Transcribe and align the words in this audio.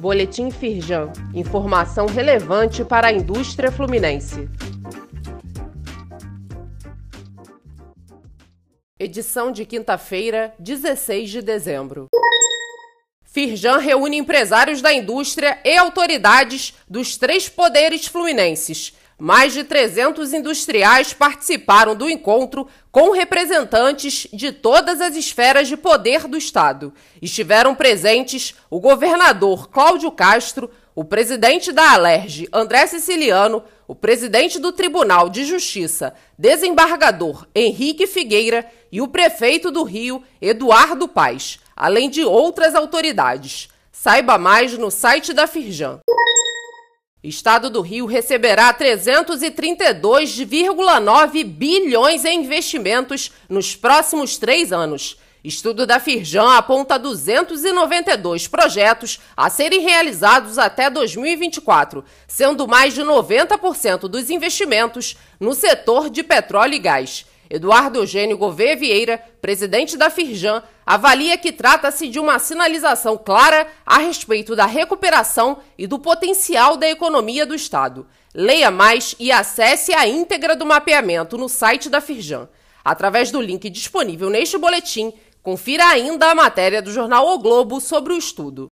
Boletim 0.00 0.50
Firjan. 0.50 1.12
Informação 1.34 2.06
relevante 2.06 2.82
para 2.82 3.08
a 3.08 3.12
indústria 3.12 3.70
fluminense. 3.70 4.48
Edição 8.98 9.52
de 9.52 9.66
quinta-feira, 9.66 10.54
16 10.58 11.28
de 11.28 11.42
dezembro. 11.42 12.08
Firjan 13.22 13.76
reúne 13.76 14.16
empresários 14.16 14.80
da 14.80 14.90
indústria 14.90 15.60
e 15.62 15.76
autoridades 15.76 16.72
dos 16.88 17.18
três 17.18 17.46
poderes 17.46 18.06
fluminenses 18.06 18.94
mais 19.20 19.52
de 19.52 19.62
300 19.62 20.32
industriais 20.32 21.12
participaram 21.12 21.94
do 21.94 22.08
encontro 22.08 22.66
com 22.90 23.10
representantes 23.10 24.26
de 24.32 24.50
todas 24.50 25.00
as 25.00 25.14
esferas 25.14 25.68
de 25.68 25.76
poder 25.76 26.26
do 26.26 26.38
Estado. 26.38 26.92
Estiveram 27.20 27.74
presentes 27.74 28.54
o 28.70 28.80
governador 28.80 29.68
Cláudio 29.68 30.10
Castro, 30.10 30.70
o 30.94 31.04
presidente 31.04 31.70
da 31.70 31.92
Alerj, 31.92 32.48
André 32.50 32.86
Siciliano, 32.86 33.62
o 33.86 33.94
presidente 33.94 34.58
do 34.58 34.72
Tribunal 34.72 35.28
de 35.28 35.44
Justiça, 35.44 36.14
desembargador 36.38 37.46
Henrique 37.54 38.06
Figueira 38.06 38.66
e 38.90 39.02
o 39.02 39.08
prefeito 39.08 39.70
do 39.70 39.82
Rio, 39.82 40.22
Eduardo 40.40 41.06
Paes, 41.06 41.60
além 41.76 42.08
de 42.08 42.24
outras 42.24 42.74
autoridades. 42.74 43.68
Saiba 43.92 44.38
mais 44.38 44.78
no 44.78 44.90
site 44.90 45.34
da 45.34 45.46
Firjan. 45.46 46.00
Estado 47.22 47.68
do 47.68 47.82
Rio 47.82 48.06
receberá 48.06 48.72
332,9 48.72 51.44
bilhões 51.44 52.24
em 52.24 52.40
investimentos 52.40 53.30
nos 53.46 53.76
próximos 53.76 54.38
três 54.38 54.72
anos. 54.72 55.18
Estudo 55.44 55.86
da 55.86 56.00
Firjan 56.00 56.56
aponta 56.56 56.98
292 56.98 58.48
projetos 58.48 59.20
a 59.36 59.50
serem 59.50 59.80
realizados 59.80 60.56
até 60.56 60.88
2024, 60.88 62.02
sendo 62.26 62.66
mais 62.66 62.94
de 62.94 63.02
90% 63.02 64.08
dos 64.08 64.30
investimentos 64.30 65.14
no 65.38 65.52
setor 65.54 66.08
de 66.08 66.22
petróleo 66.22 66.72
e 66.74 66.78
gás. 66.78 67.26
Eduardo 67.50 67.98
Eugênio 67.98 68.38
Gouveia 68.38 68.76
Vieira, 68.76 69.18
presidente 69.42 69.96
da 69.96 70.08
Firjan, 70.08 70.62
avalia 70.86 71.36
que 71.36 71.50
trata-se 71.50 72.06
de 72.06 72.20
uma 72.20 72.38
sinalização 72.38 73.18
clara 73.18 73.66
a 73.84 73.98
respeito 73.98 74.54
da 74.54 74.66
recuperação 74.66 75.58
e 75.76 75.84
do 75.84 75.98
potencial 75.98 76.76
da 76.76 76.88
economia 76.88 77.44
do 77.44 77.52
Estado. 77.52 78.06
Leia 78.32 78.70
mais 78.70 79.16
e 79.18 79.32
acesse 79.32 79.92
a 79.92 80.06
íntegra 80.06 80.54
do 80.54 80.64
mapeamento 80.64 81.36
no 81.36 81.48
site 81.48 81.90
da 81.90 82.00
Firjan. 82.00 82.48
Através 82.84 83.32
do 83.32 83.40
link 83.40 83.68
disponível 83.68 84.30
neste 84.30 84.56
boletim, 84.56 85.12
confira 85.42 85.88
ainda 85.88 86.30
a 86.30 86.34
matéria 86.36 86.80
do 86.80 86.92
jornal 86.92 87.26
O 87.34 87.38
Globo 87.40 87.80
sobre 87.80 88.12
o 88.12 88.16
estudo. 88.16 88.68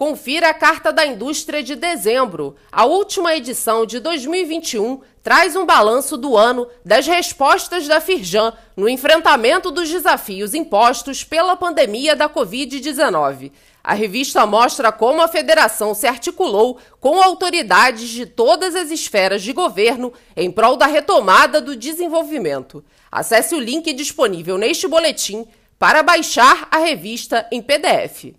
Confira 0.00 0.48
a 0.48 0.54
Carta 0.54 0.94
da 0.94 1.04
Indústria 1.04 1.62
de 1.62 1.76
dezembro. 1.76 2.56
A 2.72 2.86
última 2.86 3.36
edição 3.36 3.84
de 3.84 4.00
2021 4.00 5.02
traz 5.22 5.54
um 5.54 5.66
balanço 5.66 6.16
do 6.16 6.38
ano 6.38 6.66
das 6.82 7.06
respostas 7.06 7.86
da 7.86 8.00
Firjan 8.00 8.54
no 8.74 8.88
enfrentamento 8.88 9.70
dos 9.70 9.90
desafios 9.90 10.54
impostos 10.54 11.22
pela 11.22 11.54
pandemia 11.54 12.16
da 12.16 12.30
Covid-19. 12.30 13.52
A 13.84 13.92
revista 13.92 14.46
mostra 14.46 14.90
como 14.90 15.20
a 15.20 15.28
federação 15.28 15.94
se 15.94 16.06
articulou 16.06 16.78
com 16.98 17.20
autoridades 17.20 18.08
de 18.08 18.24
todas 18.24 18.74
as 18.74 18.90
esferas 18.90 19.42
de 19.42 19.52
governo 19.52 20.14
em 20.34 20.50
prol 20.50 20.78
da 20.78 20.86
retomada 20.86 21.60
do 21.60 21.76
desenvolvimento. 21.76 22.82
Acesse 23.12 23.54
o 23.54 23.60
link 23.60 23.92
disponível 23.92 24.56
neste 24.56 24.88
boletim 24.88 25.46
para 25.78 26.02
baixar 26.02 26.68
a 26.70 26.78
revista 26.78 27.46
em 27.52 27.60
PDF. 27.60 28.34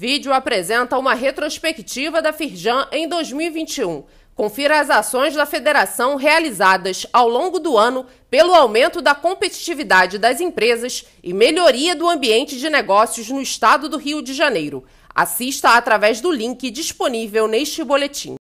Vídeo 0.00 0.32
apresenta 0.32 0.96
uma 0.96 1.12
retrospectiva 1.12 2.22
da 2.22 2.32
Firjan 2.32 2.86
em 2.92 3.08
2021. 3.08 4.04
Confira 4.32 4.78
as 4.78 4.90
ações 4.90 5.34
da 5.34 5.44
federação 5.44 6.14
realizadas 6.14 7.04
ao 7.12 7.28
longo 7.28 7.58
do 7.58 7.76
ano 7.76 8.06
pelo 8.30 8.54
aumento 8.54 9.02
da 9.02 9.12
competitividade 9.12 10.16
das 10.16 10.40
empresas 10.40 11.04
e 11.20 11.34
melhoria 11.34 11.96
do 11.96 12.08
ambiente 12.08 12.60
de 12.60 12.70
negócios 12.70 13.28
no 13.28 13.42
estado 13.42 13.88
do 13.88 13.96
Rio 13.96 14.22
de 14.22 14.34
Janeiro. 14.34 14.84
Assista 15.12 15.70
através 15.70 16.20
do 16.20 16.30
link 16.30 16.70
disponível 16.70 17.48
neste 17.48 17.82
boletim. 17.82 18.36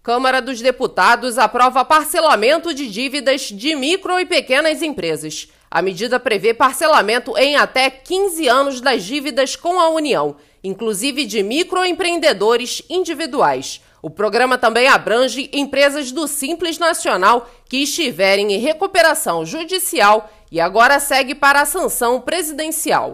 Câmara 0.00 0.40
dos 0.40 0.60
Deputados 0.60 1.38
aprova 1.38 1.84
parcelamento 1.84 2.72
de 2.72 2.88
dívidas 2.88 3.48
de 3.48 3.74
micro 3.74 4.20
e 4.20 4.24
pequenas 4.24 4.80
empresas. 4.80 5.48
A 5.76 5.82
medida 5.82 6.18
prevê 6.18 6.54
parcelamento 6.54 7.36
em 7.36 7.54
até 7.54 7.90
15 7.90 8.48
anos 8.48 8.80
das 8.80 9.04
dívidas 9.04 9.56
com 9.56 9.78
a 9.78 9.90
União, 9.90 10.36
inclusive 10.64 11.26
de 11.26 11.42
microempreendedores 11.42 12.82
individuais. 12.88 13.82
O 14.00 14.08
programa 14.08 14.56
também 14.56 14.88
abrange 14.88 15.50
empresas 15.52 16.10
do 16.10 16.26
Simples 16.26 16.78
Nacional 16.78 17.46
que 17.68 17.82
estiverem 17.82 18.54
em 18.54 18.58
recuperação 18.58 19.44
judicial 19.44 20.30
e 20.50 20.62
agora 20.62 20.98
segue 20.98 21.34
para 21.34 21.60
a 21.60 21.66
sanção 21.66 22.22
presidencial. 22.22 23.12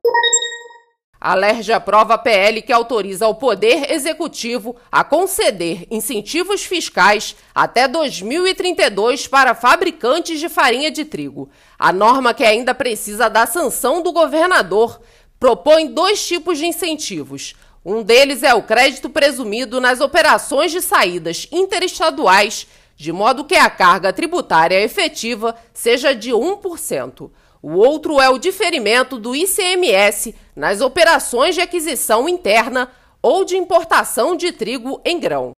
A 1.24 1.36
LERJ 1.36 1.74
aprova 1.74 2.18
PL 2.18 2.60
que 2.62 2.72
autoriza 2.72 3.28
o 3.28 3.36
Poder 3.36 3.92
Executivo 3.92 4.74
a 4.90 5.04
conceder 5.04 5.86
incentivos 5.88 6.64
fiscais 6.64 7.36
até 7.54 7.86
2032 7.86 9.28
para 9.28 9.54
fabricantes 9.54 10.40
de 10.40 10.48
farinha 10.48 10.90
de 10.90 11.04
trigo. 11.04 11.48
A 11.78 11.92
norma, 11.92 12.34
que 12.34 12.42
ainda 12.42 12.74
precisa 12.74 13.30
da 13.30 13.46
sanção 13.46 14.02
do 14.02 14.10
governador, 14.10 15.00
propõe 15.38 15.86
dois 15.86 16.26
tipos 16.26 16.58
de 16.58 16.66
incentivos. 16.66 17.54
Um 17.84 18.02
deles 18.02 18.42
é 18.42 18.52
o 18.52 18.64
crédito 18.64 19.08
presumido 19.08 19.80
nas 19.80 20.00
operações 20.00 20.72
de 20.72 20.80
saídas 20.80 21.46
interestaduais, 21.52 22.66
de 22.96 23.12
modo 23.12 23.44
que 23.44 23.54
a 23.54 23.70
carga 23.70 24.12
tributária 24.12 24.82
efetiva 24.82 25.54
seja 25.72 26.16
de 26.16 26.32
1%. 26.32 27.30
O 27.62 27.76
outro 27.76 28.20
é 28.20 28.28
o 28.28 28.38
diferimento 28.38 29.16
do 29.16 29.36
ICMS 29.36 30.34
nas 30.56 30.80
operações 30.80 31.54
de 31.54 31.60
aquisição 31.60 32.28
interna 32.28 32.88
ou 33.22 33.44
de 33.44 33.56
importação 33.56 34.36
de 34.36 34.50
trigo 34.50 35.00
em 35.04 35.20
grão. 35.20 35.52